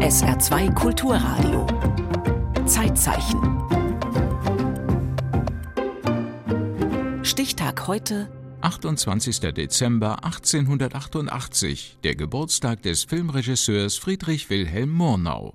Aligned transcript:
SR2 0.00 0.74
Kulturradio. 0.74 1.66
Zeitzeichen. 2.66 3.40
Stichtag 7.22 7.86
heute 7.86 8.28
28. 8.60 9.40
Dezember 9.54 10.24
1888, 10.24 11.98
der 12.04 12.14
Geburtstag 12.14 12.82
des 12.82 13.04
Filmregisseurs 13.04 13.96
Friedrich 13.96 14.50
Wilhelm 14.50 14.90
Murnau. 14.90 15.54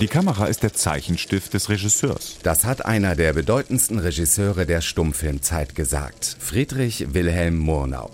Die 0.00 0.06
Kamera 0.06 0.46
ist 0.46 0.62
der 0.62 0.72
Zeichenstift 0.72 1.54
des 1.54 1.68
Regisseurs. 1.68 2.38
Das 2.42 2.64
hat 2.64 2.84
einer 2.84 3.16
der 3.16 3.32
bedeutendsten 3.32 3.98
Regisseure 3.98 4.64
der 4.64 4.80
Stummfilmzeit 4.80 5.74
gesagt, 5.74 6.36
Friedrich 6.38 7.14
Wilhelm 7.14 7.58
Murnau. 7.58 8.10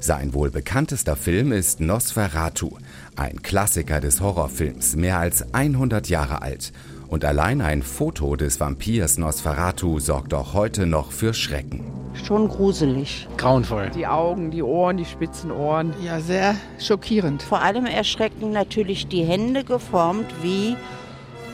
Sein 0.00 0.34
wohl 0.34 0.50
bekanntester 0.50 1.16
Film 1.16 1.52
ist 1.52 1.80
Nosferatu, 1.80 2.70
ein 3.16 3.42
Klassiker 3.42 4.00
des 4.00 4.20
Horrorfilms, 4.20 4.94
mehr 4.96 5.18
als 5.18 5.54
100 5.54 6.08
Jahre 6.08 6.42
alt. 6.42 6.72
Und 7.08 7.24
allein 7.24 7.60
ein 7.60 7.82
Foto 7.82 8.36
des 8.36 8.58
Vampirs 8.60 9.16
Nosferatu 9.16 10.00
sorgt 10.00 10.34
auch 10.34 10.54
heute 10.54 10.86
noch 10.86 11.12
für 11.12 11.34
Schrecken. 11.34 11.84
Schon 12.24 12.48
gruselig. 12.48 13.28
Grauenvoll. 13.36 13.90
Die 13.90 14.06
Augen, 14.06 14.50
die 14.50 14.62
Ohren, 14.62 14.96
die 14.96 15.04
spitzen 15.04 15.50
Ohren. 15.50 15.94
Ja, 16.04 16.20
sehr 16.20 16.56
schockierend. 16.78 17.42
Vor 17.42 17.62
allem 17.62 17.86
erschrecken 17.86 18.50
natürlich 18.50 19.06
die 19.06 19.22
Hände 19.22 19.64
geformt 19.64 20.26
wie 20.42 20.76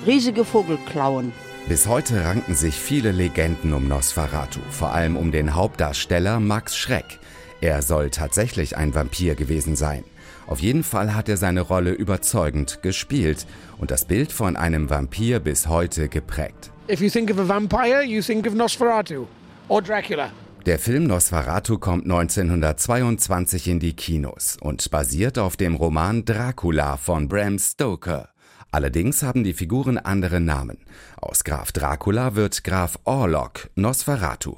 riesige 0.07 0.45
Vogelklauen. 0.45 1.33
Bis 1.69 1.87
heute 1.87 2.25
ranken 2.25 2.55
sich 2.55 2.75
viele 2.75 3.13
Legenden 3.13 3.73
um 3.73 3.87
Nosferatu, 3.87 4.61
vor 4.71 4.93
allem 4.93 5.17
um 5.17 5.31
den 5.31 5.55
Hauptdarsteller 5.55 6.41
Max 6.41 6.77
Schreck. 6.77 7.21
Er 7.63 7.81
soll 7.81 8.11
tatsächlich 8.11 8.77
ein 8.77 8.93
Vampir 8.93 9.37
gewesen 9.37 9.77
sein. 9.77 10.03
Auf 10.49 10.59
jeden 10.59 10.83
Fall 10.83 11.15
hat 11.15 11.29
er 11.29 11.37
seine 11.37 11.61
Rolle 11.61 11.93
überzeugend 11.93 12.83
gespielt 12.83 13.47
und 13.79 13.93
das 13.93 14.05
Bild 14.05 14.33
von 14.33 14.57
einem 14.57 14.91
Vampir 14.91 15.39
bis 15.39 15.69
heute 15.69 16.09
geprägt. 16.09 16.73
If 16.91 17.01
you 17.01 17.09
think 17.09 17.31
of 17.31 17.39
a 17.39 17.47
vampire, 17.47 18.03
you 18.03 18.21
think 18.21 18.49
of 18.49 18.55
Nosferatu 18.55 19.27
or 19.69 19.81
Dracula. 19.81 20.33
Der 20.67 20.81
Film 20.81 21.05
Nosferatu 21.05 21.79
kommt 21.79 22.03
1922 22.03 23.69
in 23.69 23.79
die 23.79 23.95
Kinos 23.95 24.57
und 24.61 24.91
basiert 24.91 25.39
auf 25.39 25.57
dem 25.57 25.77
Roman 25.77 26.25
Dracula 26.25 26.97
von 26.97 27.29
Bram 27.29 27.61
Stoker. 27.61 28.31
Allerdings 28.73 29.23
haben 29.23 29.45
die 29.45 29.53
Figuren 29.53 29.99
andere 29.99 30.41
Namen. 30.41 30.79
Aus 31.17 31.45
Graf 31.45 31.71
Dracula 31.71 32.35
wird 32.35 32.65
Graf 32.65 32.99
Orlok, 33.05 33.71
Nosferatu. 33.77 34.57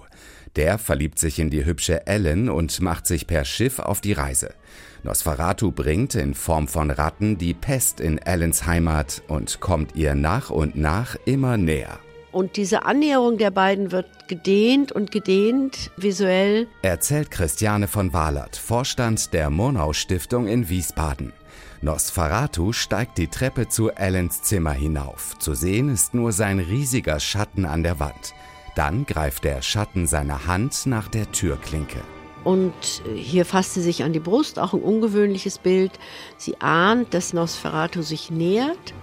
Der 0.56 0.78
verliebt 0.78 1.18
sich 1.18 1.38
in 1.38 1.50
die 1.50 1.64
hübsche 1.64 2.06
Ellen 2.06 2.48
und 2.48 2.80
macht 2.80 3.06
sich 3.06 3.26
per 3.26 3.44
Schiff 3.44 3.78
auf 3.78 4.00
die 4.00 4.12
Reise. 4.12 4.54
Nosferatu 5.02 5.72
bringt 5.72 6.14
in 6.14 6.34
Form 6.34 6.68
von 6.68 6.90
Ratten 6.90 7.36
die 7.36 7.54
Pest 7.54 8.00
in 8.00 8.18
Ellens 8.18 8.66
Heimat 8.66 9.22
und 9.28 9.60
kommt 9.60 9.96
ihr 9.96 10.14
nach 10.14 10.50
und 10.50 10.76
nach 10.76 11.16
immer 11.24 11.56
näher. 11.56 11.98
Und 12.32 12.56
diese 12.56 12.84
Annäherung 12.84 13.38
der 13.38 13.50
beiden 13.50 13.92
wird 13.92 14.28
gedehnt 14.28 14.90
und 14.90 15.12
gedehnt 15.12 15.90
visuell. 15.96 16.66
Erzählt 16.82 17.30
Christiane 17.30 17.86
von 17.86 18.12
Wahlert, 18.12 18.56
Vorstand 18.56 19.32
der 19.32 19.50
Murnau 19.50 19.92
Stiftung 19.92 20.48
in 20.48 20.68
Wiesbaden. 20.68 21.32
Nosferatu 21.80 22.72
steigt 22.72 23.18
die 23.18 23.28
Treppe 23.28 23.68
zu 23.68 23.90
Ellens 23.90 24.42
Zimmer 24.42 24.72
hinauf. 24.72 25.38
Zu 25.38 25.54
sehen 25.54 25.90
ist 25.90 26.14
nur 26.14 26.32
sein 26.32 26.58
riesiger 26.58 27.20
Schatten 27.20 27.66
an 27.66 27.82
der 27.82 28.00
Wand. 28.00 28.34
Dann 28.74 29.06
greift 29.06 29.44
der 29.44 29.62
Schatten 29.62 30.06
seiner 30.06 30.46
Hand 30.46 30.86
nach 30.86 31.08
der 31.08 31.30
Türklinke. 31.30 32.00
Und 32.42 32.74
hier 33.14 33.46
fasst 33.46 33.74
sie 33.74 33.80
sich 33.80 34.04
an 34.04 34.12
die 34.12 34.20
Brust, 34.20 34.58
auch 34.58 34.74
ein 34.74 34.82
ungewöhnliches 34.82 35.58
Bild. 35.58 35.92
Sie 36.36 36.60
ahnt, 36.60 37.14
dass 37.14 37.32
Nosferatu 37.32 38.02
sich 38.02 38.30
nähert 38.30 38.94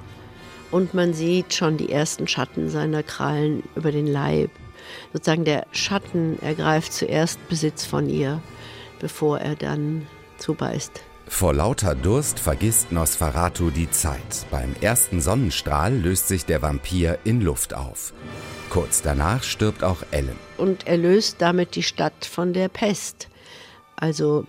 und 0.69 0.94
man 0.94 1.14
sieht 1.14 1.53
schon 1.53 1.77
die 1.77 1.92
ersten 1.92 2.27
Schatten 2.27 2.69
seiner 2.69 3.03
Krallen 3.03 3.64
über 3.75 3.92
den 3.92 4.08
Leib. 4.08 4.52
Sozusagen 5.14 5.45
der 5.45 5.66
Schatten 5.71 6.38
ergreift 6.42 6.93
zuerst 6.93 7.45
Besitz 7.49 7.86
von 7.86 8.09
ihr, 8.09 8.42
bevor 8.99 9.39
er 9.39 9.55
dann 9.55 10.08
zubeißt. 10.38 11.02
Vor 11.27 11.53
lauter 11.53 11.95
Durst 11.95 12.39
vergisst 12.39 12.92
Nosferatu 12.92 13.70
die 13.70 13.89
Zeit. 13.89 14.45
Beim 14.52 14.76
ersten 14.82 15.21
Sonnenstrahl 15.21 15.95
löst 15.95 16.27
sich 16.27 16.45
der 16.45 16.61
Vampir 16.61 17.20
in 17.23 17.42
Luft 17.42 17.73
auf. 17.73 18.14
Kurz 18.71 19.02
danach 19.02 19.43
stirbt 19.43 19.83
auch 19.83 19.98
Ellen. 20.11 20.39
Und 20.58 20.87
er 20.87 20.95
löst 20.95 21.42
damit 21.42 21.76
die 21.76 21.83
Stadt 21.83 22.23
von 22.23 22.54
der 22.54 22.70
Pest. 22.70 23.27
Also 23.98 24.45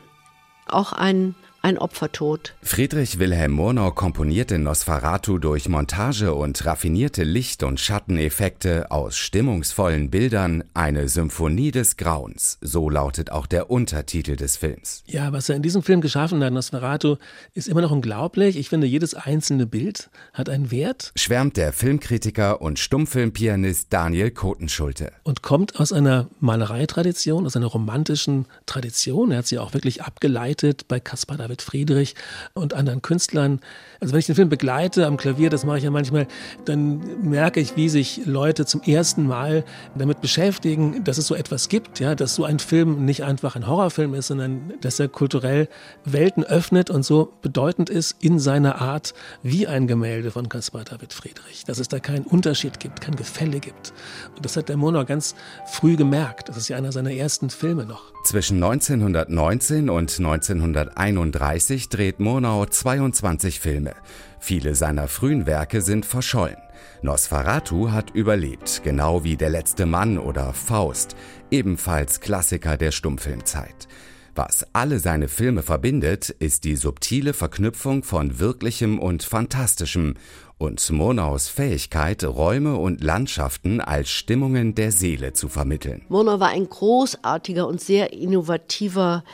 auch 0.68 0.92
ein 0.92 1.34
ein 1.62 1.78
Opfertod. 1.78 2.54
Friedrich 2.60 3.18
Wilhelm 3.18 3.52
Murnau 3.52 3.92
komponierte 3.92 4.58
Nosferatu 4.58 5.38
durch 5.38 5.68
Montage 5.68 6.34
und 6.34 6.64
raffinierte 6.66 7.22
Licht- 7.22 7.62
und 7.62 7.78
Schatteneffekte 7.78 8.90
aus 8.90 9.16
stimmungsvollen 9.16 10.10
Bildern 10.10 10.64
eine 10.74 11.08
Symphonie 11.08 11.70
des 11.70 11.96
Grauens. 11.96 12.58
So 12.60 12.90
lautet 12.90 13.30
auch 13.30 13.46
der 13.46 13.70
Untertitel 13.70 14.34
des 14.34 14.56
Films. 14.56 15.04
Ja, 15.06 15.32
was 15.32 15.48
er 15.48 15.56
in 15.56 15.62
diesem 15.62 15.82
Film 15.82 16.00
geschaffen 16.00 16.42
hat, 16.42 16.52
Nosferatu, 16.52 17.16
ist 17.54 17.68
immer 17.68 17.80
noch 17.80 17.92
unglaublich. 17.92 18.56
Ich 18.56 18.68
finde, 18.68 18.88
jedes 18.88 19.14
einzelne 19.14 19.66
Bild 19.66 20.10
hat 20.32 20.48
einen 20.48 20.70
Wert. 20.72 21.12
Schwärmt 21.14 21.56
der 21.56 21.72
Filmkritiker 21.72 22.60
und 22.60 22.80
Stummfilmpianist 22.80 23.92
Daniel 23.92 24.32
Kotenschulte. 24.32 25.12
Und 25.22 25.42
kommt 25.42 25.78
aus 25.78 25.92
einer 25.92 26.28
Malereitradition, 26.40 27.46
aus 27.46 27.56
einer 27.56 27.66
romantischen 27.66 28.46
Tradition. 28.66 29.30
Er 29.30 29.38
hat 29.38 29.46
sie 29.46 29.60
auch 29.60 29.74
wirklich 29.74 30.02
abgeleitet 30.02 30.88
bei 30.88 30.98
Caspar 30.98 31.38
David 31.52 31.62
Friedrich 31.62 32.14
und 32.54 32.72
anderen 32.72 33.02
Künstlern. 33.02 33.60
Also 34.00 34.12
wenn 34.12 34.20
ich 34.20 34.26
den 34.26 34.34
Film 34.34 34.48
begleite 34.48 35.06
am 35.06 35.16
Klavier, 35.16 35.50
das 35.50 35.64
mache 35.64 35.78
ich 35.78 35.84
ja 35.84 35.90
manchmal, 35.90 36.26
dann 36.64 37.02
merke 37.22 37.60
ich, 37.60 37.76
wie 37.76 37.88
sich 37.88 38.22
Leute 38.24 38.64
zum 38.64 38.82
ersten 38.82 39.26
Mal 39.26 39.64
damit 39.94 40.20
beschäftigen, 40.20 41.04
dass 41.04 41.18
es 41.18 41.26
so 41.26 41.34
etwas 41.34 41.68
gibt, 41.68 42.00
ja, 42.00 42.14
dass 42.14 42.34
so 42.34 42.44
ein 42.44 42.58
Film 42.58 43.04
nicht 43.04 43.22
einfach 43.22 43.54
ein 43.54 43.66
Horrorfilm 43.66 44.14
ist, 44.14 44.28
sondern 44.28 44.72
dass 44.80 44.98
er 44.98 45.08
kulturell 45.08 45.68
Welten 46.04 46.42
öffnet 46.42 46.88
und 46.90 47.04
so 47.04 47.32
bedeutend 47.42 47.90
ist 47.90 48.16
in 48.20 48.38
seiner 48.38 48.80
Art 48.80 49.12
wie 49.42 49.66
ein 49.66 49.86
Gemälde 49.86 50.30
von 50.30 50.48
Caspar 50.48 50.84
David 50.84 51.12
Friedrich. 51.12 51.64
Dass 51.66 51.78
es 51.78 51.88
da 51.88 52.00
keinen 52.00 52.24
Unterschied 52.24 52.80
gibt, 52.80 53.00
kein 53.02 53.14
Gefälle 53.14 53.60
gibt. 53.60 53.92
Und 54.36 54.44
das 54.44 54.56
hat 54.56 54.68
der 54.68 54.78
Mono 54.78 55.04
ganz 55.04 55.34
früh 55.66 55.96
gemerkt. 55.96 56.48
Das 56.48 56.56
ist 56.56 56.68
ja 56.68 56.76
einer 56.76 56.92
seiner 56.92 57.12
ersten 57.12 57.50
Filme 57.50 57.84
noch. 57.84 58.12
Zwischen 58.24 58.62
1919 58.62 59.90
und 59.90 60.18
1931 60.18 61.41
dreht 61.88 62.20
Murnau 62.20 62.66
22 62.66 63.58
Filme. 63.58 63.94
Viele 64.38 64.76
seiner 64.76 65.08
frühen 65.08 65.44
Werke 65.44 65.82
sind 65.82 66.06
verschollen. 66.06 66.56
Nosferatu 67.02 67.90
hat 67.90 68.10
überlebt, 68.10 68.82
genau 68.84 69.24
wie 69.24 69.36
Der 69.36 69.50
letzte 69.50 69.84
Mann 69.84 70.18
oder 70.18 70.52
Faust, 70.52 71.16
ebenfalls 71.50 72.20
Klassiker 72.20 72.76
der 72.76 72.92
Stummfilmzeit. 72.92 73.88
Was 74.36 74.64
alle 74.72 75.00
seine 75.00 75.26
Filme 75.26 75.62
verbindet, 75.62 76.30
ist 76.30 76.62
die 76.62 76.76
subtile 76.76 77.34
Verknüpfung 77.34 78.04
von 78.04 78.38
Wirklichem 78.38 79.00
und 79.00 79.24
Fantastischem 79.24 80.14
und 80.58 80.88
Murnaus 80.92 81.48
Fähigkeit, 81.48 82.22
Räume 82.22 82.76
und 82.76 83.02
Landschaften 83.02 83.80
als 83.80 84.10
Stimmungen 84.10 84.76
der 84.76 84.92
Seele 84.92 85.32
zu 85.32 85.48
vermitteln. 85.48 86.02
Murnau 86.08 86.38
war 86.38 86.50
ein 86.50 86.68
großartiger 86.68 87.66
und 87.66 87.80
sehr 87.80 88.12
innovativer 88.12 89.24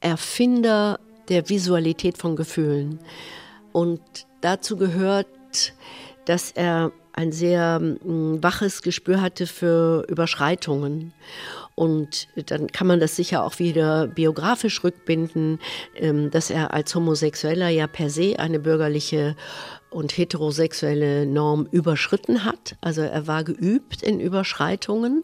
Erfinder 0.00 0.98
der 1.28 1.48
Visualität 1.48 2.18
von 2.18 2.36
Gefühlen. 2.36 2.98
Und 3.72 4.00
dazu 4.40 4.76
gehört, 4.76 5.74
dass 6.24 6.52
er 6.52 6.92
ein 7.12 7.32
sehr 7.32 7.80
mm, 7.80 8.42
waches 8.42 8.82
Gespür 8.82 9.20
hatte 9.20 9.46
für 9.46 10.04
Überschreitungen. 10.08 11.12
Und 11.78 12.26
dann 12.50 12.66
kann 12.66 12.88
man 12.88 12.98
das 12.98 13.14
sicher 13.14 13.44
auch 13.44 13.60
wieder 13.60 14.08
biografisch 14.08 14.82
rückbinden, 14.82 15.60
ähm, 15.94 16.28
dass 16.28 16.50
er 16.50 16.74
als 16.74 16.92
Homosexueller 16.92 17.68
ja 17.68 17.86
per 17.86 18.10
se 18.10 18.36
eine 18.40 18.58
bürgerliche 18.58 19.36
und 19.90 20.16
heterosexuelle 20.16 21.24
Norm 21.24 21.66
überschritten 21.70 22.44
hat. 22.44 22.76
Also 22.80 23.02
er 23.02 23.26
war 23.26 23.44
geübt 23.44 24.02
in 24.02 24.20
Überschreitungen. 24.20 25.22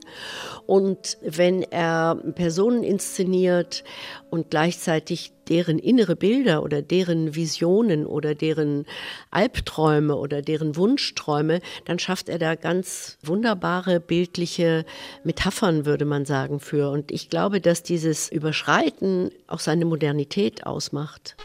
Und 0.67 1.19
wenn 1.23 1.63
er 1.63 2.15
Personen 2.35 2.83
inszeniert 2.83 3.85
und 4.31 4.51
gleichzeitig 4.51 5.33
deren 5.49 5.79
innere 5.79 6.17
Bilder 6.17 6.63
oder 6.63 6.81
deren 6.81 7.35
Visionen 7.35 8.07
oder 8.07 8.35
deren 8.35 8.87
Albträume 9.31 10.17
oder 10.17 10.41
deren 10.41 10.77
Wunschträume, 10.77 11.61
dann 11.85 11.99
schafft 11.99 12.31
er 12.31 12.39
da 12.39 12.55
ganz 12.55 13.19
wunderbare 13.23 14.01
bildliche 14.01 14.87
Metaphern, 15.25 15.85
würde 15.85 16.07
man 16.07 16.25
sagen, 16.25 16.44
für. 16.61 16.91
Und 16.91 17.11
ich 17.11 17.31
glaube, 17.31 17.61
dass 17.61 17.83
dieses 17.83 18.31
Überschreiten 18.31 19.31
auch 19.47 19.61
seine 19.61 19.85
Modernität 19.85 20.67
ausmacht. 20.67 21.37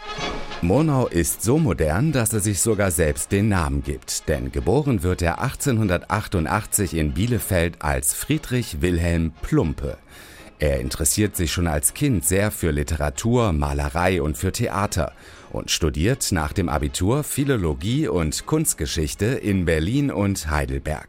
Murnau 0.61 1.07
ist 1.07 1.41
so 1.41 1.57
modern, 1.57 2.11
dass 2.11 2.33
er 2.33 2.41
sich 2.41 2.59
sogar 2.59 2.91
selbst 2.91 3.31
den 3.31 3.47
Namen 3.47 3.81
gibt, 3.81 4.27
denn 4.27 4.51
geboren 4.51 5.03
wird 5.03 5.21
er 5.21 5.41
1888 5.41 6.95
in 6.95 7.13
Bielefeld 7.13 7.81
als 7.81 8.13
Friedrich 8.13 8.81
Wilhelm 8.81 9.31
Plumpe. 9.41 9.97
Er 10.59 10.81
interessiert 10.81 11.37
sich 11.37 11.53
schon 11.53 11.67
als 11.67 11.93
Kind 11.93 12.25
sehr 12.25 12.51
für 12.51 12.71
Literatur, 12.71 13.53
Malerei 13.53 14.21
und 14.21 14.37
für 14.37 14.51
Theater. 14.51 15.13
und 15.51 15.71
studiert 15.71 16.31
nach 16.31 16.53
dem 16.53 16.69
Abitur 16.69 17.23
Philologie 17.23 18.07
und 18.07 18.45
Kunstgeschichte 18.45 19.25
in 19.25 19.65
Berlin 19.65 20.11
und 20.11 20.51
Heidelberg. 20.51 21.07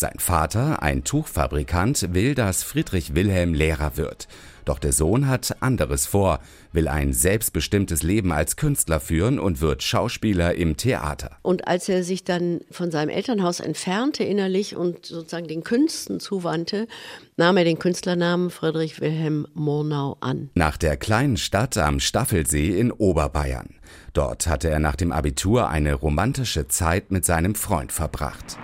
Sein 0.00 0.16
Vater, 0.16 0.82
ein 0.82 1.04
Tuchfabrikant, 1.04 2.14
will, 2.14 2.34
dass 2.34 2.62
Friedrich 2.62 3.14
Wilhelm 3.14 3.52
Lehrer 3.52 3.98
wird. 3.98 4.28
Doch 4.64 4.78
der 4.78 4.94
Sohn 4.94 5.28
hat 5.28 5.60
anderes 5.60 6.06
vor, 6.06 6.40
will 6.72 6.88
ein 6.88 7.12
selbstbestimmtes 7.12 8.02
Leben 8.02 8.32
als 8.32 8.56
Künstler 8.56 8.98
führen 8.98 9.38
und 9.38 9.60
wird 9.60 9.82
Schauspieler 9.82 10.54
im 10.54 10.78
Theater. 10.78 11.32
Und 11.42 11.68
als 11.68 11.86
er 11.90 12.02
sich 12.02 12.24
dann 12.24 12.62
von 12.70 12.90
seinem 12.90 13.10
Elternhaus 13.10 13.60
entfernte 13.60 14.24
innerlich 14.24 14.74
und 14.74 15.04
sozusagen 15.04 15.48
den 15.48 15.64
Künsten 15.64 16.18
zuwandte, 16.18 16.88
nahm 17.36 17.58
er 17.58 17.64
den 17.64 17.78
Künstlernamen 17.78 18.48
Friedrich 18.48 19.02
Wilhelm 19.02 19.46
Murnau 19.52 20.16
an. 20.20 20.48
Nach 20.54 20.78
der 20.78 20.96
kleinen 20.96 21.36
Stadt 21.36 21.76
am 21.76 22.00
Staffelsee 22.00 22.80
in 22.80 22.90
Oberbayern. 22.90 23.74
Dort 24.14 24.46
hatte 24.46 24.70
er 24.70 24.78
nach 24.78 24.96
dem 24.96 25.12
Abitur 25.12 25.68
eine 25.68 25.92
romantische 25.92 26.68
Zeit 26.68 27.10
mit 27.10 27.26
seinem 27.26 27.54
Freund 27.54 27.92
verbracht. 27.92 28.56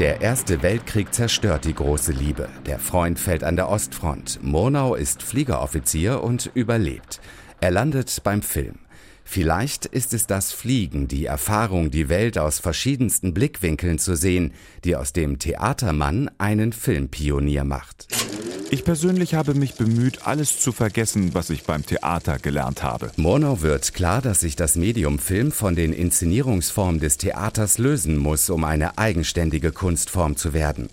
Der 0.00 0.22
Erste 0.22 0.62
Weltkrieg 0.62 1.12
zerstört 1.12 1.66
die 1.66 1.74
große 1.74 2.12
Liebe. 2.12 2.48
Der 2.64 2.78
Freund 2.78 3.18
fällt 3.18 3.44
an 3.44 3.56
der 3.56 3.68
Ostfront. 3.68 4.42
Murnau 4.42 4.94
ist 4.94 5.22
Fliegeroffizier 5.22 6.22
und 6.22 6.50
überlebt. 6.54 7.20
Er 7.60 7.70
landet 7.70 8.22
beim 8.24 8.40
Film. 8.40 8.78
Vielleicht 9.32 9.86
ist 9.86 10.12
es 10.12 10.26
das 10.26 10.50
Fliegen, 10.50 11.06
die 11.06 11.26
Erfahrung, 11.26 11.92
die 11.92 12.08
Welt 12.08 12.36
aus 12.36 12.58
verschiedensten 12.58 13.32
Blickwinkeln 13.32 14.00
zu 14.00 14.16
sehen, 14.16 14.52
die 14.82 14.96
aus 14.96 15.12
dem 15.12 15.38
Theatermann 15.38 16.32
einen 16.38 16.72
Filmpionier 16.72 17.62
macht. 17.62 18.08
Ich 18.72 18.82
persönlich 18.82 19.34
habe 19.34 19.54
mich 19.54 19.74
bemüht, 19.74 20.26
alles 20.26 20.58
zu 20.58 20.72
vergessen, 20.72 21.32
was 21.32 21.50
ich 21.50 21.62
beim 21.62 21.86
Theater 21.86 22.40
gelernt 22.40 22.82
habe. 22.82 23.12
Murnau 23.14 23.62
wird 23.62 23.94
klar, 23.94 24.20
dass 24.20 24.40
sich 24.40 24.56
das 24.56 24.74
Medium 24.74 25.20
Film 25.20 25.52
von 25.52 25.76
den 25.76 25.92
Inszenierungsformen 25.92 26.98
des 26.98 27.16
Theaters 27.16 27.78
lösen 27.78 28.16
muss, 28.16 28.50
um 28.50 28.64
eine 28.64 28.98
eigenständige 28.98 29.70
Kunstform 29.70 30.34
zu 30.34 30.54
werden. 30.54 30.88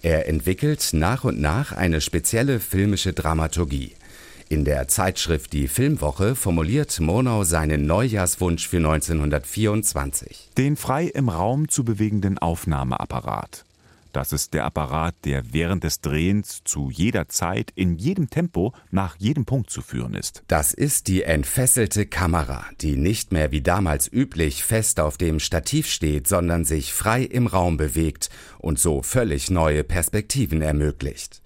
Er 0.00 0.28
entwickelt 0.28 0.88
nach 0.94 1.24
und 1.24 1.38
nach 1.42 1.72
eine 1.72 2.00
spezielle 2.00 2.58
filmische 2.58 3.12
Dramaturgie. 3.12 3.92
In 4.52 4.66
der 4.66 4.86
Zeitschrift 4.86 5.54
Die 5.54 5.66
Filmwoche 5.66 6.34
formuliert 6.34 7.00
Murnau 7.00 7.42
seinen 7.42 7.86
Neujahrswunsch 7.86 8.68
für 8.68 8.76
1924. 8.76 10.50
Den 10.58 10.76
frei 10.76 11.06
im 11.06 11.30
Raum 11.30 11.70
zu 11.70 11.84
bewegenden 11.84 12.36
Aufnahmeapparat. 12.36 13.64
Das 14.12 14.34
ist 14.34 14.52
der 14.52 14.66
Apparat, 14.66 15.14
der 15.24 15.54
während 15.54 15.84
des 15.84 16.02
Drehens 16.02 16.60
zu 16.64 16.90
jeder 16.90 17.28
Zeit, 17.28 17.72
in 17.76 17.96
jedem 17.96 18.28
Tempo, 18.28 18.74
nach 18.90 19.16
jedem 19.16 19.46
Punkt 19.46 19.70
zu 19.70 19.80
führen 19.80 20.12
ist. 20.12 20.42
Das 20.48 20.74
ist 20.74 21.08
die 21.08 21.22
entfesselte 21.22 22.04
Kamera, 22.04 22.66
die 22.82 22.96
nicht 22.96 23.32
mehr 23.32 23.52
wie 23.52 23.62
damals 23.62 24.06
üblich 24.12 24.64
fest 24.64 25.00
auf 25.00 25.16
dem 25.16 25.40
Stativ 25.40 25.86
steht, 25.86 26.28
sondern 26.28 26.66
sich 26.66 26.92
frei 26.92 27.22
im 27.22 27.46
Raum 27.46 27.78
bewegt 27.78 28.28
und 28.58 28.78
so 28.78 29.00
völlig 29.00 29.50
neue 29.50 29.82
Perspektiven 29.82 30.60
ermöglicht. 30.60 31.40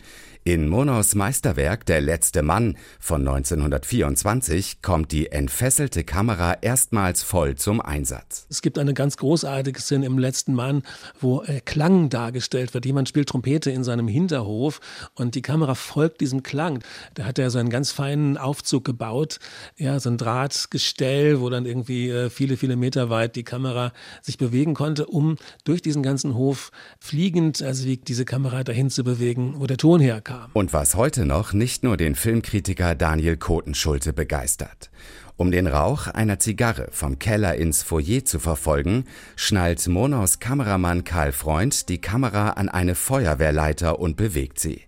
In 0.47 0.69
Monaus 0.69 1.17
Meisterwerk 1.17 1.85
Der 1.87 2.01
letzte 2.01 2.45
Mann 2.45 2.77
von 3.01 3.27
1924 3.27 4.81
kommt 4.81 5.11
die 5.11 5.33
entfesselte 5.33 6.05
Kamera 6.05 6.59
erstmals 6.61 7.25
voll 7.25 7.57
zum 7.57 7.81
Einsatz. 7.81 8.47
Es 8.49 8.63
gibt 8.63 8.79
eine 8.79 8.95
ganz 8.95 9.17
großartige 9.17 9.81
Szene 9.81 10.07
im 10.07 10.21
letzten 10.21 10.55
Mann, 10.55 10.85
wo 11.19 11.43
äh, 11.43 11.61
Klang 11.65 12.11
dargestellt 12.11 12.75
wird. 12.75 12.87
Jemand 12.87 13.09
spielt 13.09 13.29
Trompete 13.29 13.73
in 13.73 13.83
seinem 13.83 14.07
Hinterhof 14.07 14.79
und 15.17 15.35
die 15.35 15.43
Kamera 15.43 15.75
folgt 15.75 16.21
diesem 16.21 16.45
Klang. 16.45 16.79
Da 17.15 17.25
hat 17.25 17.41
er 17.41 17.51
so 17.51 17.59
einen 17.59 17.69
ganz 17.69 17.91
feinen 17.91 18.39
Aufzug 18.39 18.85
gebaut, 18.85 19.41
ja, 19.77 19.99
so 19.99 20.11
ein 20.11 20.17
Drahtgestell, 20.17 21.41
wo 21.41 21.51
dann 21.51 21.67
irgendwie 21.67 22.09
äh, 22.09 22.31
viele, 22.31 22.57
viele 22.57 22.77
Meter 22.77 23.11
weit 23.11 23.35
die 23.35 23.43
Kamera 23.43 23.93
sich 24.23 24.39
bewegen 24.39 24.75
konnte, 24.75 25.07
um 25.07 25.39
durch 25.65 25.83
diesen 25.83 26.05
ganzen 26.05 26.37
Hof 26.37 26.71
fliegend, 27.01 27.63
also 27.63 27.85
wie 27.85 27.97
diese 27.97 28.25
Kamera 28.25 28.63
dahin 28.63 28.91
zu 28.91 29.03
bewegen, 29.03 29.57
wo 29.57 29.67
der 29.67 29.77
Ton 29.77 29.99
herkam 29.99 30.36
kam. 30.37 30.51
Und 30.53 30.73
was 30.73 30.95
heute 30.95 31.27
noch 31.27 31.53
nicht 31.53 31.83
nur 31.83 31.97
den 31.97 32.15
Filmkritiker 32.15 32.95
Daniel 32.95 33.37
Kotenschulte 33.37 34.13
begeistert. 34.13 34.91
Um 35.39 35.51
den 35.51 35.67
Rauch 35.67 36.07
einer 36.07 36.39
Zigarre 36.39 36.89
vom 36.93 37.19
Keller 37.19 37.57
ins 37.57 37.83
Foyer 37.83 38.25
zu 38.25 38.39
verfolgen, 38.39 39.05
schnallt 39.37 39.87
Monaus 39.87 40.39
Kameramann 40.39 41.05
Karl 41.05 41.33
Freund 41.33 41.91
die 41.91 42.01
Kamera 42.01 42.51
an 42.51 42.71
eine 42.71 42.95
Feuerwehrleiter 42.95 43.99
und 43.99 44.17
bewegt 44.17 44.59
sie. 44.59 44.83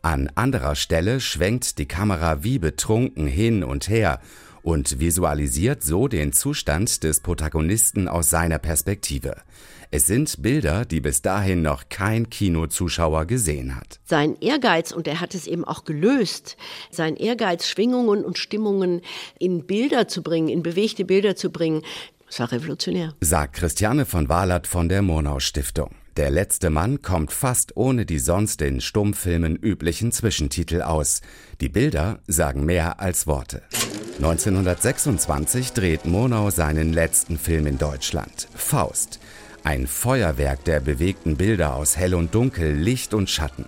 An 0.00 0.30
anderer 0.36 0.76
Stelle 0.76 1.18
schwenkt 1.18 1.78
die 1.78 1.88
Kamera 1.88 2.44
wie 2.44 2.60
betrunken 2.60 3.26
hin 3.26 3.64
und 3.64 3.88
her 3.88 4.20
und 4.68 5.00
visualisiert 5.00 5.82
so 5.82 6.08
den 6.08 6.34
Zustand 6.34 7.02
des 7.02 7.20
Protagonisten 7.20 8.06
aus 8.06 8.28
seiner 8.28 8.58
Perspektive. 8.58 9.36
Es 9.90 10.06
sind 10.06 10.42
Bilder, 10.42 10.84
die 10.84 11.00
bis 11.00 11.22
dahin 11.22 11.62
noch 11.62 11.88
kein 11.88 12.28
Kinozuschauer 12.28 13.24
gesehen 13.24 13.76
hat. 13.76 13.98
Sein 14.04 14.36
Ehrgeiz, 14.42 14.92
und 14.92 15.08
er 15.08 15.22
hat 15.22 15.34
es 15.34 15.46
eben 15.46 15.64
auch 15.64 15.84
gelöst, 15.84 16.58
sein 16.90 17.16
Ehrgeiz, 17.16 17.66
Schwingungen 17.66 18.26
und 18.26 18.36
Stimmungen 18.36 19.00
in 19.38 19.66
Bilder 19.66 20.06
zu 20.06 20.22
bringen, 20.22 20.48
in 20.50 20.62
bewegte 20.62 21.06
Bilder 21.06 21.34
zu 21.34 21.50
bringen, 21.50 21.80
das 22.26 22.40
war 22.40 22.52
revolutionär. 22.52 23.14
Sagt 23.22 23.56
Christiane 23.56 24.04
von 24.04 24.28
Wahlert 24.28 24.66
von 24.66 24.90
der 24.90 25.00
Monau 25.00 25.40
Stiftung. 25.40 25.94
Der 26.18 26.30
letzte 26.30 26.68
Mann 26.68 27.00
kommt 27.00 27.32
fast 27.32 27.74
ohne 27.74 28.04
die 28.04 28.18
sonst 28.18 28.60
in 28.60 28.82
Stummfilmen 28.82 29.56
üblichen 29.56 30.12
Zwischentitel 30.12 30.82
aus. 30.82 31.22
Die 31.62 31.70
Bilder 31.70 32.20
sagen 32.26 32.66
mehr 32.66 33.00
als 33.00 33.26
Worte. 33.26 33.62
1926 34.18 35.74
dreht 35.74 36.04
Monau 36.04 36.50
seinen 36.50 36.92
letzten 36.92 37.38
Film 37.38 37.68
in 37.68 37.78
Deutschland, 37.78 38.48
Faust. 38.52 39.20
Ein 39.62 39.86
Feuerwerk 39.86 40.64
der 40.64 40.80
bewegten 40.80 41.36
Bilder 41.36 41.76
aus 41.76 41.96
Hell 41.96 42.14
und 42.14 42.34
Dunkel, 42.34 42.74
Licht 42.74 43.14
und 43.14 43.30
Schatten. 43.30 43.66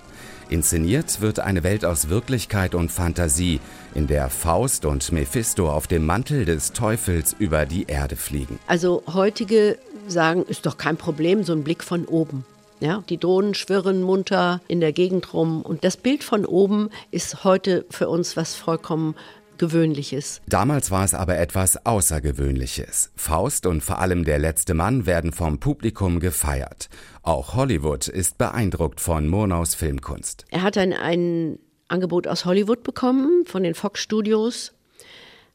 Inszeniert 0.49 1.21
wird 1.21 1.39
eine 1.39 1.63
Welt 1.63 1.85
aus 1.85 2.09
Wirklichkeit 2.09 2.75
und 2.75 2.91
Fantasie, 2.91 3.61
in 3.95 4.09
der 4.09 4.29
Faust 4.29 4.87
und 4.87 5.13
Mephisto 5.13 5.71
auf 5.71 5.87
dem 5.87 6.05
Mantel 6.05 6.45
des 6.45 6.73
Teufels 6.73 7.37
über 7.39 7.65
die 7.65 7.85
Erde 7.85 8.17
fliegen. 8.17 8.59
Also 8.67 9.05
heutige 9.07 9.79
sagen, 10.09 10.43
ist 10.49 10.67
doch 10.67 10.79
kein 10.79 10.97
Problem, 10.97 11.45
so 11.45 11.53
ein 11.53 11.63
Blick 11.63 11.85
von 11.85 12.07
oben. 12.07 12.45
Ja, 12.81 13.05
die 13.09 13.19
Drohnen 13.19 13.55
schwirren 13.55 14.03
munter 14.03 14.63
in 14.67 14.81
der 14.81 14.93
Gegend 14.93 15.35
rum 15.35 15.61
und 15.61 15.85
das 15.85 15.99
Bild 15.99 16.25
von 16.25 16.47
oben 16.47 16.89
ist 17.11 17.45
heute 17.45 17.85
für 17.91 18.09
uns 18.09 18.39
was 18.39 18.55
vollkommen 18.55 19.15
Gewöhnliches. 19.61 20.41
Damals 20.49 20.91
war 20.91 21.05
es 21.05 21.13
aber 21.13 21.37
etwas 21.37 21.85
Außergewöhnliches. 21.85 23.13
Faust 23.15 23.67
und 23.67 23.83
vor 23.83 23.99
allem 23.99 24.25
der 24.25 24.39
letzte 24.39 24.73
Mann 24.73 25.05
werden 25.05 25.33
vom 25.33 25.61
Publikum 25.61 26.19
gefeiert. 26.19 26.89
Auch 27.23 27.55
Hollywood 27.55 28.09
ist 28.09 28.39
beeindruckt 28.39 29.03
von 29.03 29.29
Murnaus 29.29 29.75
Filmkunst. 29.75 30.47
Er 30.51 30.63
hat 30.63 30.79
ein, 30.79 30.95
ein 30.95 31.59
Angebot 31.89 32.27
aus 32.27 32.47
Hollywood 32.47 32.83
bekommen, 32.83 33.45
von 33.45 33.63
den 33.63 33.75
Fox 33.75 34.01
Studios 34.01 34.73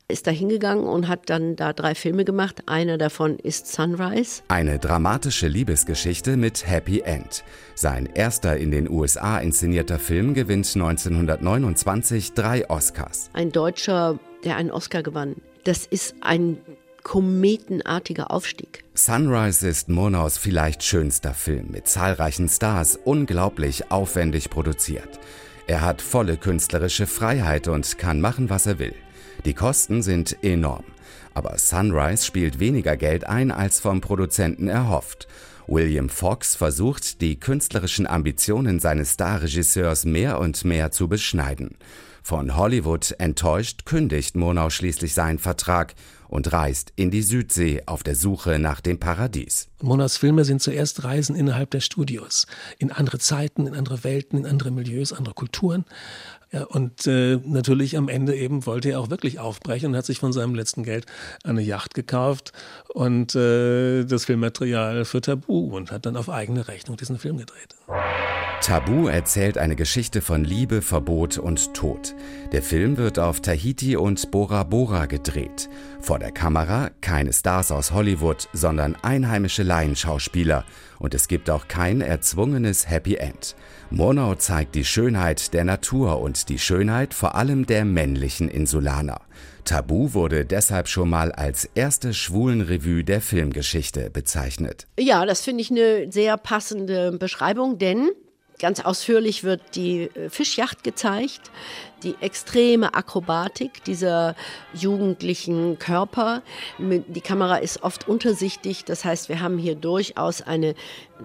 ist 0.07 0.27
da 0.27 0.31
hingegangen 0.31 0.85
und 0.85 1.07
hat 1.07 1.29
dann 1.29 1.55
da 1.55 1.73
drei 1.73 1.95
Filme 1.95 2.25
gemacht. 2.25 2.63
Einer 2.67 2.97
davon 2.97 3.39
ist 3.39 3.71
Sunrise. 3.71 4.43
Eine 4.47 4.77
dramatische 4.77 5.47
Liebesgeschichte 5.47 6.37
mit 6.37 6.67
Happy 6.67 7.01
End. 7.01 7.43
Sein 7.73 8.07
erster 8.13 8.57
in 8.57 8.71
den 8.71 8.89
USA 8.89 9.39
inszenierter 9.39 9.97
Film 9.97 10.33
gewinnt 10.33 10.67
1929 10.75 12.33
drei 12.33 12.69
Oscars. 12.69 13.29
Ein 13.33 13.51
Deutscher, 13.51 14.19
der 14.43 14.57
einen 14.57 14.71
Oscar 14.71 15.01
gewann. 15.01 15.37
Das 15.63 15.87
ist 15.87 16.15
ein 16.21 16.59
kometenartiger 17.03 18.31
Aufstieg. 18.31 18.83
Sunrise 18.93 19.67
ist 19.67 19.89
Monaus 19.89 20.37
vielleicht 20.37 20.83
schönster 20.83 21.33
Film 21.33 21.69
mit 21.71 21.87
zahlreichen 21.87 22.49
Stars, 22.49 22.99
unglaublich 23.03 23.91
aufwendig 23.91 24.49
produziert. 24.49 25.19
Er 25.67 25.81
hat 25.81 26.01
volle 26.01 26.37
künstlerische 26.37 27.07
Freiheit 27.07 27.67
und 27.67 27.97
kann 27.97 28.21
machen, 28.21 28.51
was 28.51 28.67
er 28.67 28.77
will. 28.77 28.93
Die 29.45 29.53
Kosten 29.53 30.01
sind 30.01 30.43
enorm. 30.43 30.85
Aber 31.35 31.59
Sunrise 31.59 32.25
spielt 32.25 32.59
weniger 32.59 32.97
Geld 32.97 33.27
ein, 33.27 33.51
als 33.51 33.79
vom 33.79 34.01
Produzenten 34.01 34.67
erhofft. 34.67 35.27
William 35.67 36.09
Fox 36.09 36.55
versucht, 36.55 37.21
die 37.21 37.39
künstlerischen 37.39 38.07
Ambitionen 38.07 38.79
seines 38.79 39.13
Starregisseurs 39.13 40.05
mehr 40.05 40.39
und 40.39 40.65
mehr 40.65 40.89
zu 40.89 41.07
beschneiden. 41.07 41.77
Von 42.23 42.55
Hollywood 42.55 43.13
enttäuscht 43.19 43.85
kündigt 43.85 44.35
Monau 44.35 44.71
schließlich 44.71 45.13
seinen 45.13 45.37
Vertrag 45.37 45.93
und 46.27 46.51
reist 46.51 46.91
in 46.95 47.11
die 47.11 47.21
Südsee 47.21 47.83
auf 47.85 48.01
der 48.01 48.15
Suche 48.15 48.57
nach 48.57 48.81
dem 48.81 48.99
Paradies. 48.99 49.67
Monas 49.81 50.17
Filme 50.17 50.43
sind 50.43 50.61
zuerst 50.61 51.03
Reisen 51.03 51.35
innerhalb 51.35 51.69
der 51.71 51.81
Studios, 51.81 52.47
in 52.79 52.91
andere 52.91 53.19
Zeiten, 53.19 53.67
in 53.67 53.75
andere 53.75 54.03
Welten, 54.03 54.39
in 54.39 54.45
andere 54.45 54.71
Milieus, 54.71 55.13
andere 55.13 55.35
Kulturen. 55.35 55.85
Ja, 56.51 56.63
und 56.63 57.07
äh, 57.07 57.37
natürlich 57.45 57.97
am 57.97 58.07
Ende 58.07 58.35
eben 58.35 58.65
wollte 58.65 58.91
er 58.91 58.99
auch 58.99 59.09
wirklich 59.09 59.39
aufbrechen 59.39 59.89
und 59.89 59.97
hat 59.97 60.05
sich 60.05 60.19
von 60.19 60.31
seinem 60.31 60.55
letzten 60.55 60.83
Geld 60.83 61.05
eine 61.43 61.61
Yacht 61.61 61.93
gekauft 61.93 62.53
und 62.93 63.35
äh, 63.35 64.05
das 64.05 64.25
Filmmaterial 64.25 65.05
für 65.05 65.21
Tabu 65.21 65.75
und 65.75 65.91
hat 65.91 66.05
dann 66.05 66.15
auf 66.15 66.29
eigene 66.29 66.67
Rechnung 66.67 66.97
diesen 66.97 67.17
Film 67.17 67.37
gedreht. 67.37 67.75
Tabu 68.61 69.07
erzählt 69.07 69.57
eine 69.57 69.75
Geschichte 69.75 70.21
von 70.21 70.43
Liebe, 70.43 70.81
Verbot 70.81 71.37
und 71.37 71.73
Tod. 71.73 72.15
Der 72.51 72.63
Film 72.63 72.97
wird 72.97 73.19
auf 73.19 73.41
Tahiti 73.41 73.95
und 73.95 74.31
Bora 74.31 74.63
Bora 74.63 75.05
gedreht. 75.05 75.69
Vor 75.99 76.19
der 76.19 76.31
Kamera 76.31 76.89
keine 77.01 77.33
Stars 77.33 77.71
aus 77.71 77.91
Hollywood, 77.91 78.47
sondern 78.53 78.95
einheimische 78.95 79.61
Laienschauspieler. 79.63 80.63
Und 80.97 81.13
es 81.13 81.27
gibt 81.27 81.49
auch 81.49 81.67
kein 81.67 82.01
erzwungenes 82.01 82.89
Happy 82.89 83.15
End. 83.15 83.55
Murnau 83.91 84.33
zeigt 84.35 84.73
die 84.73 84.85
Schönheit 84.85 85.53
der 85.53 85.63
Natur 85.63 86.19
und 86.19 86.34
die 86.43 86.59
Schönheit 86.59 87.13
vor 87.13 87.35
allem 87.35 87.65
der 87.65 87.85
männlichen 87.85 88.49
Insulaner. 88.49 89.21
Tabu 89.63 90.13
wurde 90.13 90.45
deshalb 90.45 90.89
schon 90.89 91.09
mal 91.09 91.31
als 91.31 91.69
erste 91.73 92.13
Schwulenrevue 92.13 93.05
der 93.05 93.21
Filmgeschichte 93.21 94.09
bezeichnet. 94.09 94.87
Ja, 94.99 95.25
das 95.25 95.41
finde 95.41 95.61
ich 95.61 95.71
eine 95.71 96.11
sehr 96.11 96.35
passende 96.35 97.13
Beschreibung, 97.13 97.77
denn 97.77 98.09
Ganz 98.59 98.79
ausführlich 98.79 99.43
wird 99.43 99.61
die 99.75 100.03
äh, 100.03 100.29
Fischjacht 100.29 100.83
gezeigt, 100.83 101.51
die 102.03 102.15
extreme 102.21 102.93
Akrobatik 102.93 103.83
dieser 103.83 104.35
jugendlichen 104.73 105.79
Körper. 105.79 106.41
Die 106.79 107.21
Kamera 107.21 107.57
ist 107.57 107.83
oft 107.83 108.07
untersichtig, 108.07 108.85
das 108.85 109.05
heißt, 109.05 109.29
wir 109.29 109.41
haben 109.41 109.57
hier 109.57 109.75
durchaus 109.75 110.41
eine 110.41 110.75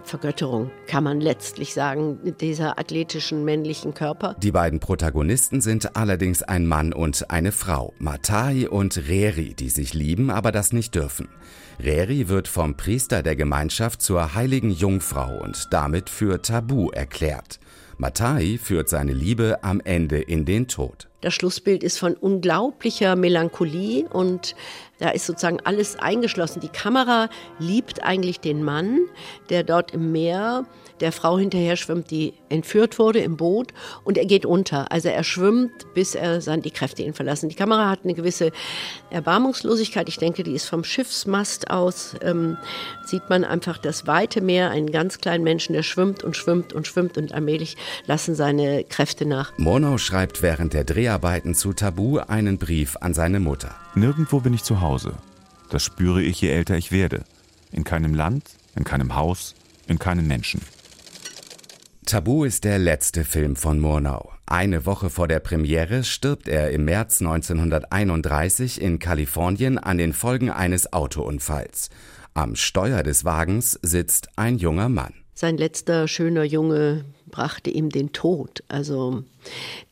Vergötterung, 0.04 0.70
kann 0.86 1.04
man 1.04 1.20
letztlich 1.20 1.74
sagen, 1.74 2.34
dieser 2.40 2.78
athletischen 2.78 3.44
männlichen 3.44 3.94
Körper. 3.94 4.36
Die 4.38 4.52
beiden 4.52 4.80
Protagonisten 4.80 5.60
sind 5.60 5.96
allerdings 5.96 6.42
ein 6.42 6.66
Mann 6.66 6.92
und 6.92 7.30
eine 7.30 7.52
Frau, 7.52 7.92
Matai 7.98 8.68
und 8.68 8.96
Reri, 9.08 9.54
die 9.54 9.70
sich 9.70 9.94
lieben, 9.94 10.30
aber 10.30 10.52
das 10.52 10.72
nicht 10.72 10.94
dürfen. 10.94 11.28
Reri 11.82 12.28
wird 12.28 12.46
vom 12.46 12.76
Priester 12.76 13.22
der 13.22 13.36
Gemeinschaft 13.36 14.02
zur 14.02 14.34
heiligen 14.34 14.70
Jungfrau 14.70 15.38
und 15.42 15.72
damit 15.72 16.10
für 16.10 16.42
tabu 16.42 16.90
erklärt. 16.90 17.58
Matai 18.00 18.56
führt 18.56 18.88
seine 18.88 19.12
Liebe 19.12 19.58
am 19.62 19.82
Ende 19.84 20.22
in 20.22 20.46
den 20.46 20.68
Tod. 20.68 21.09
Das 21.20 21.34
Schlussbild 21.34 21.82
ist 21.82 21.98
von 21.98 22.14
unglaublicher 22.14 23.14
Melancholie 23.16 24.06
und 24.08 24.54
da 25.00 25.08
ist 25.10 25.26
sozusagen 25.26 25.60
alles 25.64 25.96
eingeschlossen. 25.96 26.60
Die 26.60 26.68
Kamera 26.68 27.28
liebt 27.58 28.02
eigentlich 28.02 28.40
den 28.40 28.62
Mann, 28.62 29.00
der 29.48 29.64
dort 29.64 29.92
im 29.92 30.12
Meer 30.12 30.66
der 31.00 31.12
Frau 31.12 31.38
hinterher 31.38 31.76
schwimmt, 31.76 32.10
die 32.10 32.34
entführt 32.50 32.98
wurde 32.98 33.20
im 33.20 33.38
Boot 33.38 33.72
und 34.04 34.18
er 34.18 34.26
geht 34.26 34.44
unter. 34.44 34.92
Also 34.92 35.08
er 35.08 35.24
schwimmt, 35.24 35.72
bis 35.94 36.14
er 36.14 36.40
dann 36.40 36.60
die 36.60 36.70
Kräfte 36.70 37.02
ihn 37.02 37.14
verlassen. 37.14 37.48
Die 37.48 37.54
Kamera 37.54 37.88
hat 37.88 38.00
eine 38.04 38.12
gewisse 38.12 38.52
Erbarmungslosigkeit. 39.10 40.08
Ich 40.10 40.18
denke, 40.18 40.42
die 40.42 40.52
ist 40.52 40.66
vom 40.66 40.84
Schiffsmast 40.84 41.70
aus, 41.70 42.14
ähm, 42.22 42.58
sieht 43.06 43.30
man 43.30 43.44
einfach 43.44 43.78
das 43.78 44.06
weite 44.06 44.42
Meer, 44.42 44.70
einen 44.70 44.92
ganz 44.92 45.18
kleinen 45.18 45.44
Menschen, 45.44 45.72
der 45.72 45.82
schwimmt 45.82 46.22
und 46.22 46.36
schwimmt 46.36 46.74
und 46.74 46.86
schwimmt 46.86 47.16
und 47.16 47.32
allmählich 47.32 47.76
lassen 48.06 48.34
seine 48.34 48.84
Kräfte 48.84 49.24
nach. 49.24 49.56
Murnau 49.56 49.96
schreibt 49.96 50.42
während 50.42 50.74
der 50.74 50.84
Dreharbeiten 51.10 51.56
zu 51.56 51.72
Tabu 51.72 52.18
einen 52.18 52.56
Brief 52.56 52.96
an 53.00 53.14
seine 53.14 53.40
Mutter. 53.40 53.74
Nirgendwo 53.96 54.38
bin 54.38 54.54
ich 54.54 54.62
zu 54.62 54.80
Hause. 54.80 55.14
Das 55.68 55.82
spüre 55.82 56.22
ich, 56.22 56.40
je 56.40 56.50
älter 56.50 56.76
ich 56.76 56.92
werde. 56.92 57.24
In 57.72 57.82
keinem 57.82 58.14
Land, 58.14 58.44
in 58.76 58.84
keinem 58.84 59.16
Haus, 59.16 59.56
in 59.88 59.98
keinem 59.98 60.28
Menschen. 60.28 60.60
Tabu 62.06 62.44
ist 62.44 62.62
der 62.62 62.78
letzte 62.78 63.24
Film 63.24 63.56
von 63.56 63.80
Murnau. 63.80 64.30
Eine 64.46 64.86
Woche 64.86 65.10
vor 65.10 65.26
der 65.26 65.40
Premiere 65.40 66.04
stirbt 66.04 66.46
er 66.46 66.70
im 66.70 66.84
März 66.84 67.20
1931 67.20 68.80
in 68.80 69.00
Kalifornien 69.00 69.78
an 69.78 69.98
den 69.98 70.12
Folgen 70.12 70.48
eines 70.48 70.92
Autounfalls. 70.92 71.90
Am 72.34 72.54
Steuer 72.54 73.02
des 73.02 73.24
Wagens 73.24 73.80
sitzt 73.82 74.28
ein 74.36 74.58
junger 74.58 74.88
Mann. 74.88 75.14
Sein 75.34 75.56
letzter 75.56 76.06
schöner 76.06 76.44
Junge 76.44 77.04
brachte 77.30 77.70
ihm 77.70 77.90
den 77.90 78.12
Tod. 78.12 78.62
Also 78.68 79.24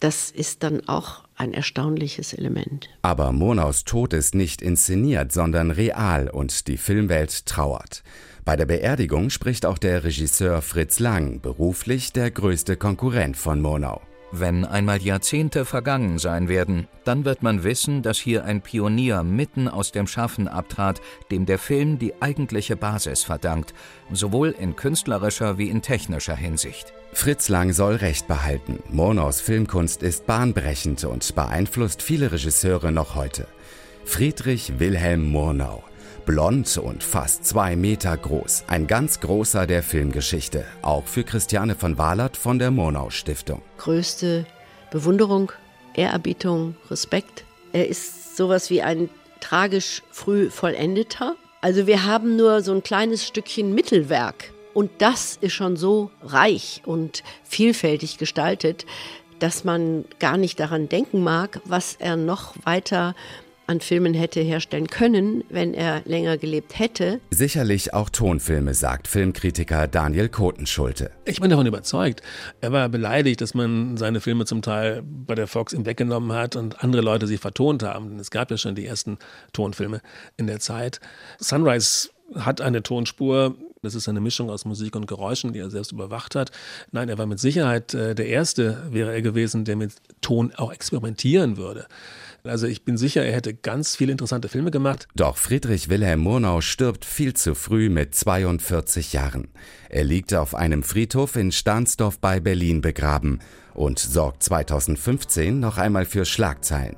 das 0.00 0.30
ist 0.30 0.62
dann 0.62 0.88
auch 0.88 1.24
ein 1.36 1.54
erstaunliches 1.54 2.32
Element. 2.32 2.88
Aber 3.02 3.32
Murnaus 3.32 3.84
Tod 3.84 4.12
ist 4.12 4.34
nicht 4.34 4.60
inszeniert, 4.60 5.32
sondern 5.32 5.70
real 5.70 6.28
und 6.28 6.66
die 6.68 6.76
Filmwelt 6.76 7.46
trauert. 7.46 8.02
Bei 8.44 8.56
der 8.56 8.66
Beerdigung 8.66 9.30
spricht 9.30 9.66
auch 9.66 9.78
der 9.78 10.04
Regisseur 10.04 10.62
Fritz 10.62 11.00
Lang, 11.00 11.40
beruflich 11.40 12.12
der 12.12 12.30
größte 12.30 12.76
Konkurrent 12.76 13.36
von 13.36 13.60
Murnau. 13.60 14.00
Wenn 14.30 14.66
einmal 14.66 15.00
Jahrzehnte 15.00 15.64
vergangen 15.64 16.18
sein 16.18 16.48
werden, 16.48 16.86
dann 17.04 17.24
wird 17.24 17.42
man 17.42 17.64
wissen, 17.64 18.02
dass 18.02 18.18
hier 18.18 18.44
ein 18.44 18.60
Pionier 18.60 19.22
mitten 19.22 19.68
aus 19.68 19.90
dem 19.90 20.06
Schaffen 20.06 20.48
abtrat, 20.48 21.00
dem 21.30 21.46
der 21.46 21.58
Film 21.58 21.98
die 21.98 22.20
eigentliche 22.20 22.76
Basis 22.76 23.22
verdankt, 23.22 23.72
sowohl 24.12 24.50
in 24.50 24.76
künstlerischer 24.76 25.56
wie 25.56 25.70
in 25.70 25.80
technischer 25.80 26.36
Hinsicht. 26.36 26.92
Fritz 27.14 27.48
Lang 27.48 27.72
soll 27.72 27.96
Recht 27.96 28.28
behalten. 28.28 28.80
Murnaus 28.90 29.40
Filmkunst 29.40 30.02
ist 30.02 30.26
bahnbrechend 30.26 31.04
und 31.04 31.34
beeinflusst 31.34 32.02
viele 32.02 32.30
Regisseure 32.30 32.92
noch 32.92 33.14
heute. 33.14 33.46
Friedrich 34.04 34.78
Wilhelm 34.78 35.30
Murnau. 35.30 35.82
Blond 36.28 36.76
und 36.76 37.02
fast 37.02 37.46
zwei 37.46 37.74
Meter 37.74 38.14
groß. 38.14 38.64
Ein 38.66 38.86
ganz 38.86 39.20
großer 39.20 39.66
der 39.66 39.82
Filmgeschichte. 39.82 40.66
Auch 40.82 41.06
für 41.06 41.24
Christiane 41.24 41.74
von 41.74 41.96
Walert 41.96 42.36
von 42.36 42.58
der 42.58 42.70
Murnau 42.70 43.08
Stiftung. 43.08 43.62
Größte 43.78 44.44
Bewunderung, 44.90 45.50
Ehrerbietung, 45.94 46.76
Respekt. 46.90 47.46
Er 47.72 47.88
ist 47.88 48.36
sowas 48.36 48.68
wie 48.68 48.82
ein 48.82 49.08
tragisch 49.40 50.02
früh 50.10 50.50
vollendeter. 50.50 51.34
Also 51.62 51.86
wir 51.86 52.04
haben 52.04 52.36
nur 52.36 52.60
so 52.60 52.74
ein 52.74 52.82
kleines 52.82 53.26
Stückchen 53.26 53.74
Mittelwerk. 53.74 54.52
Und 54.74 54.90
das 54.98 55.38
ist 55.40 55.54
schon 55.54 55.78
so 55.78 56.10
reich 56.22 56.82
und 56.84 57.22
vielfältig 57.42 58.18
gestaltet, 58.18 58.84
dass 59.38 59.64
man 59.64 60.04
gar 60.18 60.36
nicht 60.36 60.60
daran 60.60 60.90
denken 60.90 61.22
mag, 61.22 61.62
was 61.64 61.96
er 61.98 62.16
noch 62.16 62.54
weiter 62.64 63.14
an 63.68 63.80
Filmen 63.80 64.14
hätte 64.14 64.40
herstellen 64.40 64.88
können, 64.88 65.44
wenn 65.50 65.74
er 65.74 66.02
länger 66.06 66.38
gelebt 66.38 66.78
hätte. 66.78 67.20
Sicherlich 67.30 67.92
auch 67.92 68.08
Tonfilme, 68.08 68.72
sagt 68.74 69.06
Filmkritiker 69.06 69.86
Daniel 69.86 70.28
Kotenschulte. 70.28 71.10
Ich 71.26 71.40
bin 71.40 71.50
davon 71.50 71.66
überzeugt. 71.66 72.22
Er 72.62 72.72
war 72.72 72.88
beleidigt, 72.88 73.42
dass 73.42 73.54
man 73.54 73.96
seine 73.98 74.20
Filme 74.20 74.46
zum 74.46 74.62
Teil 74.62 75.02
bei 75.04 75.34
der 75.34 75.46
Fox 75.46 75.74
ihm 75.74 75.84
weggenommen 75.84 76.32
hat 76.32 76.56
und 76.56 76.82
andere 76.82 77.02
Leute 77.02 77.26
sie 77.26 77.36
vertont 77.36 77.82
haben. 77.82 78.18
Es 78.18 78.30
gab 78.30 78.50
ja 78.50 78.56
schon 78.56 78.74
die 78.74 78.86
ersten 78.86 79.18
Tonfilme 79.52 80.00
in 80.38 80.46
der 80.46 80.60
Zeit. 80.60 81.00
Sunrise 81.38 82.08
hat 82.34 82.60
eine 82.60 82.82
Tonspur, 82.82 83.54
das 83.82 83.94
ist 83.94 84.08
eine 84.08 84.20
Mischung 84.20 84.50
aus 84.50 84.64
Musik 84.64 84.96
und 84.96 85.06
Geräuschen, 85.06 85.52
die 85.52 85.60
er 85.60 85.70
selbst 85.70 85.92
überwacht 85.92 86.34
hat. 86.34 86.50
Nein, 86.90 87.08
er 87.08 87.18
war 87.18 87.26
mit 87.26 87.40
Sicherheit 87.40 87.94
äh, 87.94 88.14
der 88.14 88.26
Erste, 88.26 88.82
wäre 88.90 89.12
er 89.12 89.22
gewesen, 89.22 89.64
der 89.64 89.76
mit 89.76 89.92
Ton 90.20 90.52
auch 90.56 90.72
experimentieren 90.72 91.56
würde. 91.56 91.86
Also 92.44 92.66
ich 92.66 92.84
bin 92.84 92.96
sicher, 92.96 93.24
er 93.24 93.34
hätte 93.34 93.52
ganz 93.52 93.96
viele 93.96 94.12
interessante 94.12 94.48
Filme 94.48 94.70
gemacht. 94.70 95.08
Doch 95.14 95.36
Friedrich 95.36 95.88
Wilhelm 95.88 96.20
Murnau 96.20 96.60
stirbt 96.60 97.04
viel 97.04 97.34
zu 97.34 97.54
früh 97.54 97.88
mit 97.88 98.14
42 98.14 99.12
Jahren. 99.12 99.48
Er 99.90 100.04
liegt 100.04 100.34
auf 100.34 100.54
einem 100.54 100.82
Friedhof 100.82 101.36
in 101.36 101.52
Stahnsdorf 101.52 102.18
bei 102.18 102.40
Berlin 102.40 102.80
begraben 102.80 103.40
und 103.74 103.98
sorgt 103.98 104.42
2015 104.42 105.58
noch 105.60 105.78
einmal 105.78 106.04
für 106.04 106.24
Schlagzeilen. 106.24 106.96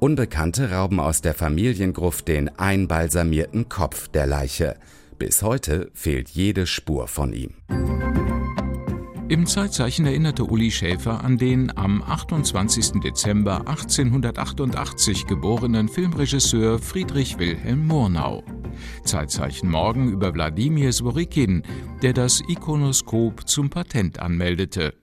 Unbekannte 0.00 0.70
rauben 0.70 1.00
aus 1.00 1.22
der 1.22 1.34
Familiengruft 1.34 2.28
den 2.28 2.56
einbalsamierten 2.58 3.68
Kopf 3.68 4.08
der 4.08 4.26
Leiche. 4.26 4.76
Bis 5.18 5.42
heute 5.42 5.90
fehlt 5.94 6.28
jede 6.28 6.66
Spur 6.66 7.08
von 7.08 7.32
ihm. 7.32 7.54
Im 9.28 9.46
Zeitzeichen 9.46 10.06
erinnerte 10.06 10.44
Uli 10.44 10.70
Schäfer 10.70 11.24
an 11.24 11.36
den 11.36 11.76
am 11.76 12.02
28. 12.02 13.00
Dezember 13.02 13.66
1888 13.66 15.26
geborenen 15.26 15.88
Filmregisseur 15.88 16.78
Friedrich 16.78 17.38
Wilhelm 17.38 17.86
Murnau. 17.86 18.44
Zeitzeichen 19.02 19.68
morgen 19.68 20.10
über 20.12 20.32
Wladimir 20.32 20.92
Sworikin, 20.92 21.62
der 22.00 22.12
das 22.12 22.40
Ikonoskop 22.48 23.48
zum 23.48 23.70
Patent 23.70 24.20
anmeldete 24.20 24.94